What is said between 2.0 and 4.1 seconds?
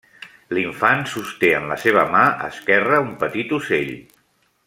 mà esquerra un petit ocell.